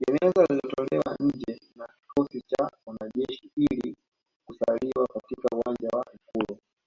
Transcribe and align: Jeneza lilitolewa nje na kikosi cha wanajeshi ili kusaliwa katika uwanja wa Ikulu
Jeneza 0.00 0.42
lilitolewa 0.48 1.16
nje 1.20 1.60
na 1.76 1.88
kikosi 2.00 2.40
cha 2.42 2.70
wanajeshi 2.86 3.50
ili 3.56 3.96
kusaliwa 4.46 5.06
katika 5.08 5.56
uwanja 5.56 5.88
wa 5.92 6.06
Ikulu 6.14 6.58